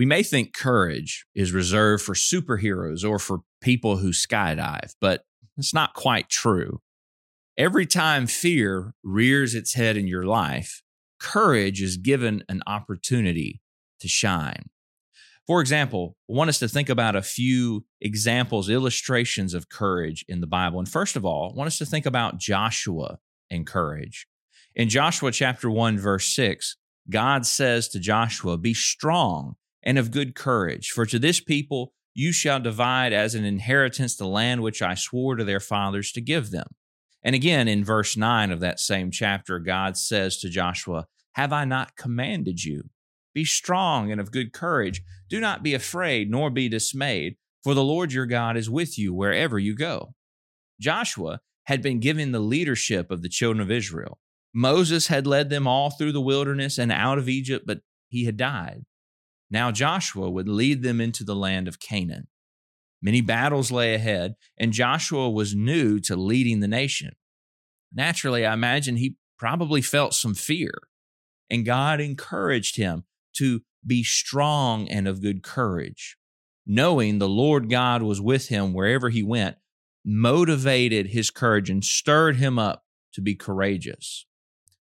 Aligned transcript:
We 0.00 0.06
may 0.06 0.22
think 0.22 0.54
courage 0.54 1.26
is 1.34 1.52
reserved 1.52 2.02
for 2.02 2.14
superheroes 2.14 3.06
or 3.06 3.18
for 3.18 3.40
people 3.60 3.98
who 3.98 4.12
skydive, 4.12 4.94
but 4.98 5.24
it's 5.58 5.74
not 5.74 5.92
quite 5.92 6.30
true. 6.30 6.80
Every 7.58 7.84
time 7.84 8.26
fear 8.26 8.94
rears 9.02 9.54
its 9.54 9.74
head 9.74 9.98
in 9.98 10.06
your 10.06 10.24
life, 10.24 10.82
courage 11.18 11.82
is 11.82 11.98
given 11.98 12.42
an 12.48 12.62
opportunity 12.66 13.60
to 14.00 14.08
shine. 14.08 14.70
For 15.46 15.60
example, 15.60 16.16
I 16.30 16.32
want 16.32 16.48
us 16.48 16.60
to 16.60 16.68
think 16.68 16.88
about 16.88 17.14
a 17.14 17.20
few 17.20 17.84
examples, 18.00 18.70
illustrations 18.70 19.52
of 19.52 19.68
courage 19.68 20.24
in 20.26 20.40
the 20.40 20.46
Bible. 20.46 20.78
And 20.78 20.88
first 20.88 21.14
of 21.14 21.26
all, 21.26 21.52
I 21.52 21.58
want 21.58 21.66
us 21.68 21.76
to 21.76 21.84
think 21.84 22.06
about 22.06 22.38
Joshua 22.38 23.18
and 23.50 23.66
courage. 23.66 24.26
In 24.74 24.88
Joshua 24.88 25.30
chapter 25.30 25.70
1, 25.70 25.98
verse 25.98 26.34
6, 26.34 26.78
God 27.10 27.44
says 27.44 27.86
to 27.90 28.00
Joshua, 28.00 28.56
Be 28.56 28.72
strong 28.72 29.56
and 29.82 29.98
of 29.98 30.10
good 30.10 30.34
courage, 30.34 30.90
for 30.90 31.06
to 31.06 31.18
this 31.18 31.40
people 31.40 31.92
you 32.14 32.32
shall 32.32 32.60
divide 32.60 33.12
as 33.12 33.34
an 33.34 33.44
inheritance 33.44 34.16
the 34.16 34.26
land 34.26 34.62
which 34.62 34.82
I 34.82 34.94
swore 34.94 35.36
to 35.36 35.44
their 35.44 35.60
fathers 35.60 36.12
to 36.12 36.20
give 36.20 36.50
them. 36.50 36.66
And 37.22 37.34
again, 37.34 37.68
in 37.68 37.84
verse 37.84 38.16
9 38.16 38.50
of 38.50 38.60
that 38.60 38.80
same 38.80 39.10
chapter, 39.10 39.58
God 39.58 39.96
says 39.96 40.38
to 40.38 40.48
Joshua, 40.48 41.06
Have 41.32 41.52
I 41.52 41.64
not 41.64 41.96
commanded 41.96 42.64
you? 42.64 42.90
Be 43.34 43.44
strong 43.44 44.10
and 44.10 44.20
of 44.20 44.32
good 44.32 44.52
courage. 44.52 45.02
Do 45.28 45.38
not 45.40 45.62
be 45.62 45.74
afraid, 45.74 46.30
nor 46.30 46.50
be 46.50 46.68
dismayed, 46.68 47.36
for 47.62 47.74
the 47.74 47.84
Lord 47.84 48.12
your 48.12 48.26
God 48.26 48.56
is 48.56 48.70
with 48.70 48.98
you 48.98 49.14
wherever 49.14 49.58
you 49.58 49.74
go. 49.74 50.14
Joshua 50.80 51.40
had 51.64 51.82
been 51.82 52.00
given 52.00 52.32
the 52.32 52.40
leadership 52.40 53.10
of 53.10 53.22
the 53.22 53.28
children 53.28 53.60
of 53.60 53.70
Israel. 53.70 54.18
Moses 54.52 55.06
had 55.06 55.26
led 55.26 55.50
them 55.50 55.66
all 55.66 55.90
through 55.90 56.12
the 56.12 56.20
wilderness 56.20 56.78
and 56.78 56.90
out 56.90 57.18
of 57.18 57.28
Egypt, 57.28 57.64
but 57.66 57.80
he 58.08 58.24
had 58.24 58.36
died. 58.36 58.84
Now 59.50 59.70
Joshua 59.70 60.30
would 60.30 60.48
lead 60.48 60.82
them 60.82 61.00
into 61.00 61.24
the 61.24 61.34
land 61.34 61.66
of 61.66 61.80
Canaan. 61.80 62.28
Many 63.02 63.20
battles 63.20 63.72
lay 63.72 63.94
ahead, 63.94 64.34
and 64.58 64.72
Joshua 64.72 65.30
was 65.30 65.54
new 65.54 65.98
to 66.00 66.16
leading 66.16 66.60
the 66.60 66.68
nation. 66.68 67.16
Naturally, 67.92 68.46
I 68.46 68.52
imagine 68.52 68.96
he 68.96 69.16
probably 69.38 69.80
felt 69.80 70.14
some 70.14 70.34
fear, 70.34 70.72
and 71.48 71.64
God 71.64 72.00
encouraged 72.00 72.76
him 72.76 73.04
to 73.36 73.62
be 73.84 74.04
strong 74.04 74.86
and 74.88 75.08
of 75.08 75.22
good 75.22 75.42
courage. 75.42 76.16
Knowing 76.66 77.18
the 77.18 77.28
Lord 77.28 77.70
God 77.70 78.02
was 78.02 78.20
with 78.20 78.48
him 78.48 78.72
wherever 78.72 79.08
he 79.08 79.22
went, 79.22 79.56
motivated 80.04 81.08
his 81.08 81.30
courage 81.30 81.70
and 81.70 81.82
stirred 81.82 82.36
him 82.36 82.58
up 82.58 82.84
to 83.14 83.20
be 83.20 83.34
courageous. 83.34 84.26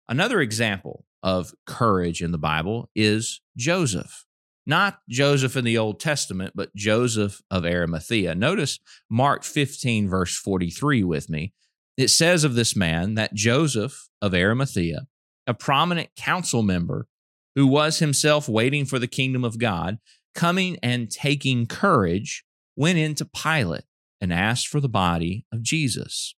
Another 0.07 0.41
example 0.41 1.05
of 1.23 1.53
courage 1.65 2.21
in 2.21 2.31
the 2.31 2.38
Bible 2.38 2.89
is 2.93 3.41
Joseph. 3.57 4.25
Not 4.66 5.00
Joseph 5.09 5.58
in 5.58 5.66
the 5.66 5.78
Old 5.78 6.00
Testament, 6.00 6.53
but 6.56 6.75
Joseph 6.75 7.42
of 7.52 7.66
Arimathea. 7.66 8.33
Notice 8.33 8.80
Mark 9.09 9.44
15, 9.44 10.09
verse 10.09 10.38
43 10.38 11.03
with 11.03 11.30
me. 11.30 11.53
It 11.97 12.08
says 12.08 12.44
of 12.44 12.56
this 12.56 12.75
man 12.75 13.16
that 13.16 13.34
Joseph 13.34 14.09
of 14.22 14.34
Arimathea, 14.34 15.08
a 15.45 15.53
prominent 15.53 16.09
council 16.16 16.64
member 16.64 17.08
who 17.56 17.67
was 17.67 18.00
himself 18.00 18.50
waiting 18.50 18.86
for 18.86 19.00
the 19.00 19.08
kingdom 19.08 19.44
of 19.44 19.59
God, 19.59 20.00
coming 20.34 20.78
and 20.81 21.11
taking 21.11 21.67
courage, 21.67 22.44
went 22.75 22.97
into 22.97 23.25
Pilate 23.25 23.84
and 24.19 24.34
asked 24.34 24.67
for 24.67 24.80
the 24.80 24.89
body 24.89 25.45
of 25.52 25.61
Jesus. 25.61 26.34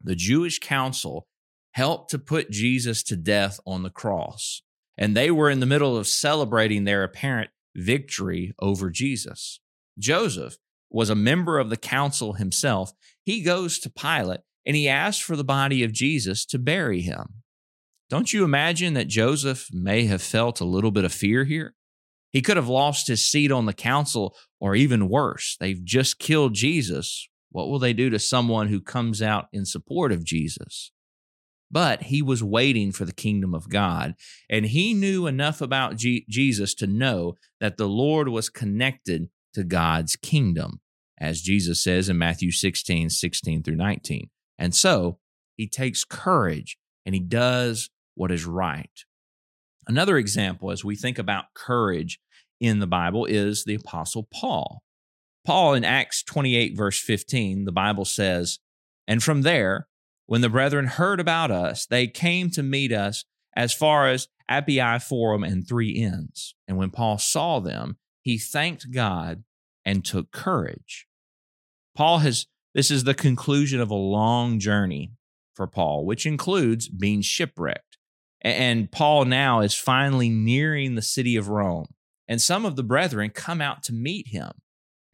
The 0.00 0.14
Jewish 0.14 0.58
council 0.60 1.26
helped 1.72 2.10
to 2.10 2.18
put 2.18 2.50
Jesus 2.50 3.02
to 3.02 3.16
death 3.16 3.60
on 3.66 3.82
the 3.82 3.90
cross 3.90 4.62
and 4.98 5.16
they 5.16 5.30
were 5.30 5.48
in 5.48 5.60
the 5.60 5.66
middle 5.66 5.96
of 5.96 6.08
celebrating 6.08 6.84
their 6.84 7.04
apparent 7.04 7.50
victory 7.74 8.52
over 8.58 8.90
Jesus. 8.90 9.60
Joseph 9.98 10.58
was 10.90 11.08
a 11.08 11.14
member 11.14 11.58
of 11.58 11.70
the 11.70 11.76
council 11.76 12.34
himself. 12.34 12.92
He 13.24 13.42
goes 13.42 13.78
to 13.78 13.90
Pilate 13.90 14.40
and 14.66 14.74
he 14.74 14.88
asks 14.88 15.22
for 15.22 15.36
the 15.36 15.44
body 15.44 15.84
of 15.84 15.92
Jesus 15.92 16.44
to 16.46 16.58
bury 16.58 17.00
him. 17.00 17.42
Don't 18.10 18.32
you 18.32 18.42
imagine 18.42 18.94
that 18.94 19.06
Joseph 19.06 19.68
may 19.72 20.06
have 20.06 20.22
felt 20.22 20.60
a 20.60 20.66
little 20.66 20.90
bit 20.90 21.04
of 21.04 21.12
fear 21.12 21.44
here? 21.44 21.74
He 22.30 22.42
could 22.42 22.56
have 22.56 22.68
lost 22.68 23.06
his 23.08 23.26
seat 23.26 23.52
on 23.52 23.66
the 23.66 23.72
council, 23.72 24.36
or 24.60 24.74
even 24.74 25.08
worse, 25.08 25.56
they've 25.60 25.82
just 25.82 26.18
killed 26.18 26.54
Jesus. 26.54 27.28
What 27.50 27.68
will 27.68 27.78
they 27.78 27.94
do 27.94 28.10
to 28.10 28.18
someone 28.18 28.68
who 28.68 28.80
comes 28.80 29.22
out 29.22 29.46
in 29.52 29.64
support 29.64 30.12
of 30.12 30.24
Jesus? 30.24 30.92
But 31.70 32.04
he 32.04 32.22
was 32.22 32.42
waiting 32.42 32.92
for 32.92 33.04
the 33.04 33.12
kingdom 33.12 33.54
of 33.54 33.68
God. 33.68 34.14
And 34.48 34.66
he 34.66 34.94
knew 34.94 35.26
enough 35.26 35.60
about 35.60 35.96
G- 35.96 36.24
Jesus 36.28 36.74
to 36.76 36.86
know 36.86 37.36
that 37.60 37.76
the 37.76 37.88
Lord 37.88 38.28
was 38.28 38.48
connected 38.48 39.28
to 39.54 39.64
God's 39.64 40.16
kingdom, 40.16 40.80
as 41.18 41.42
Jesus 41.42 41.82
says 41.82 42.08
in 42.08 42.18
Matthew 42.18 42.52
16, 42.52 43.10
16 43.10 43.62
through 43.62 43.76
19. 43.76 44.30
And 44.58 44.74
so 44.74 45.18
he 45.56 45.68
takes 45.68 46.04
courage 46.04 46.78
and 47.04 47.14
he 47.14 47.20
does 47.20 47.90
what 48.14 48.30
is 48.30 48.44
right. 48.44 49.04
Another 49.86 50.18
example, 50.18 50.70
as 50.70 50.84
we 50.84 50.96
think 50.96 51.18
about 51.18 51.54
courage 51.54 52.20
in 52.60 52.78
the 52.78 52.86
Bible, 52.86 53.24
is 53.24 53.64
the 53.64 53.74
Apostle 53.74 54.28
Paul. 54.32 54.82
Paul 55.46 55.74
in 55.74 55.84
Acts 55.84 56.22
28, 56.22 56.76
verse 56.76 57.00
15, 57.00 57.64
the 57.64 57.72
Bible 57.72 58.04
says, 58.04 58.58
And 59.06 59.22
from 59.22 59.42
there, 59.42 59.88
when 60.28 60.42
the 60.42 60.50
brethren 60.50 60.86
heard 60.86 61.20
about 61.20 61.50
us, 61.50 61.86
they 61.86 62.06
came 62.06 62.50
to 62.50 62.62
meet 62.62 62.92
us 62.92 63.24
as 63.56 63.72
far 63.72 64.06
as 64.06 64.28
Appii 64.50 65.02
Forum 65.02 65.42
and 65.42 65.66
Three 65.66 65.92
Inns. 65.92 66.54
And 66.68 66.76
when 66.76 66.90
Paul 66.90 67.16
saw 67.16 67.60
them, 67.60 67.96
he 68.20 68.36
thanked 68.36 68.90
God 68.90 69.44
and 69.86 70.04
took 70.04 70.30
courage. 70.30 71.06
Paul 71.96 72.18
has, 72.18 72.46
this 72.74 72.90
is 72.90 73.04
the 73.04 73.14
conclusion 73.14 73.80
of 73.80 73.90
a 73.90 73.94
long 73.94 74.58
journey 74.58 75.12
for 75.54 75.66
Paul, 75.66 76.04
which 76.04 76.26
includes 76.26 76.90
being 76.90 77.22
shipwrecked. 77.22 77.96
And 78.42 78.92
Paul 78.92 79.24
now 79.24 79.60
is 79.60 79.74
finally 79.74 80.28
nearing 80.28 80.94
the 80.94 81.00
city 81.00 81.36
of 81.36 81.48
Rome. 81.48 81.86
And 82.28 82.38
some 82.38 82.66
of 82.66 82.76
the 82.76 82.84
brethren 82.84 83.30
come 83.30 83.62
out 83.62 83.82
to 83.84 83.94
meet 83.94 84.28
him. 84.28 84.50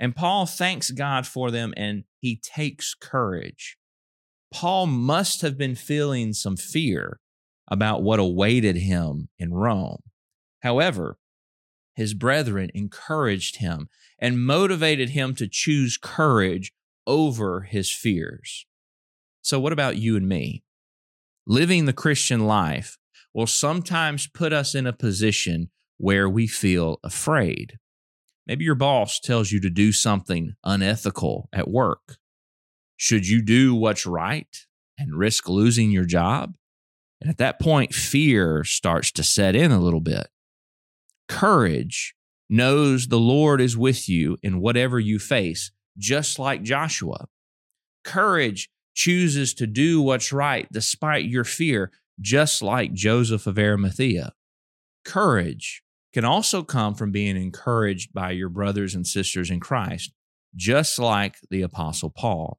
And 0.00 0.16
Paul 0.16 0.44
thanks 0.44 0.91
God 0.91 1.24
for 1.24 1.53
them 1.53 1.72
and 1.76 2.03
he 2.19 2.34
takes 2.34 2.94
courage. 2.94 3.78
Paul 4.54 4.87
must 4.87 5.41
have 5.41 5.59
been 5.59 5.75
feeling 5.75 6.32
some 6.32 6.56
fear 6.56 7.19
about 7.66 8.04
what 8.04 8.20
awaited 8.20 8.76
him 8.76 9.28
in 9.37 9.53
Rome. 9.53 9.98
However, 10.62 11.19
his 11.97 12.15
brethren 12.15 12.70
encouraged 12.72 13.56
him 13.56 13.88
and 14.16 14.47
motivated 14.47 15.10
him 15.10 15.34
to 15.34 15.48
choose 15.50 15.98
courage 16.00 16.72
over 17.04 17.62
his 17.62 17.92
fears. 17.92 18.65
So, 19.42 19.59
what 19.59 19.72
about 19.72 19.97
you 19.97 20.16
and 20.16 20.28
me? 20.28 20.62
Living 21.48 21.86
the 21.86 21.92
Christian 21.92 22.47
life 22.47 22.97
will 23.34 23.48
sometimes 23.48 24.28
put 24.28 24.53
us 24.53 24.72
in 24.72 24.86
a 24.86 24.92
position 24.92 25.71
where 25.97 26.28
we 26.28 26.47
feel 26.47 27.00
afraid. 27.03 27.78
Maybe 28.47 28.65
your 28.65 28.76
boss 28.76 29.19
tells 29.19 29.50
you 29.50 29.60
to 29.62 29.71
do 29.71 29.91
something 29.91 30.54
unethical 30.62 31.48
at 31.53 31.69
work. 31.69 32.19
Should 32.97 33.28
you 33.28 33.43
do 33.43 33.75
what's 33.75 34.06
right 34.06 34.66
and 34.99 35.19
risk 35.19 35.49
losing 35.49 35.91
your 35.91 36.05
job? 36.05 36.55
And 37.21 37.31
at 37.31 37.38
that 37.38 37.60
point, 37.60 37.94
fear 37.94 38.65
starts 38.65 39.10
to 39.12 39.22
set 39.22 39.56
in 39.56 39.72
a 39.72 39.81
little 39.81 40.00
bit. 40.00 40.28
Courage 41.28 42.15
knows 42.50 43.09
the 43.09 43.19
Lord 43.19 43.60
is 43.60 43.77
with 43.77 44.09
you 44.09 44.37
in 44.43 44.60
whatever 44.60 45.00
you 45.00 45.19
face, 45.19 45.71
just 45.97 46.38
like 46.38 46.62
Joshua. 46.62 47.27
Courage 48.04 48.69
chooses 48.94 49.54
to 49.54 49.66
do 49.66 50.00
what's 50.00 50.33
right 50.33 50.69
despite 50.71 51.25
your 51.25 51.44
fear, 51.44 51.91
just 52.21 52.62
like 52.62 52.93
Joseph 52.93 53.47
of 53.47 53.59
Arimathea. 53.59 54.33
Courage 55.04 55.83
can 56.12 56.25
also 56.25 56.62
come 56.62 56.94
from 56.94 57.10
being 57.10 57.37
encouraged 57.37 58.13
by 58.13 58.30
your 58.30 58.48
brothers 58.48 58.95
and 58.95 59.07
sisters 59.07 59.51
in 59.51 59.60
Christ, 59.60 60.13
just 60.54 60.98
like 60.98 61.36
the 61.51 61.63
Apostle 61.63 62.10
Paul. 62.10 62.59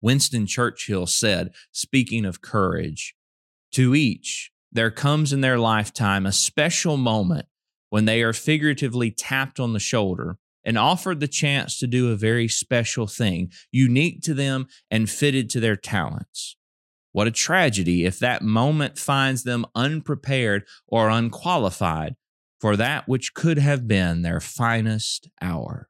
Winston 0.00 0.46
Churchill 0.46 1.06
said, 1.06 1.52
speaking 1.72 2.24
of 2.24 2.42
courage, 2.42 3.14
to 3.72 3.94
each 3.94 4.52
there 4.72 4.90
comes 4.90 5.32
in 5.32 5.40
their 5.40 5.58
lifetime 5.58 6.26
a 6.26 6.32
special 6.32 6.96
moment 6.96 7.46
when 7.88 8.04
they 8.04 8.22
are 8.22 8.32
figuratively 8.32 9.10
tapped 9.10 9.58
on 9.58 9.72
the 9.72 9.80
shoulder 9.80 10.38
and 10.64 10.76
offered 10.76 11.20
the 11.20 11.28
chance 11.28 11.78
to 11.78 11.86
do 11.86 12.10
a 12.10 12.16
very 12.16 12.48
special 12.48 13.06
thing, 13.06 13.50
unique 13.70 14.20
to 14.20 14.34
them 14.34 14.66
and 14.90 15.08
fitted 15.08 15.48
to 15.48 15.60
their 15.60 15.76
talents. 15.76 16.56
What 17.12 17.28
a 17.28 17.30
tragedy 17.30 18.04
if 18.04 18.18
that 18.18 18.42
moment 18.42 18.98
finds 18.98 19.44
them 19.44 19.64
unprepared 19.74 20.64
or 20.86 21.08
unqualified 21.08 22.16
for 22.60 22.76
that 22.76 23.08
which 23.08 23.32
could 23.32 23.58
have 23.58 23.86
been 23.88 24.22
their 24.22 24.40
finest 24.40 25.30
hour. 25.40 25.88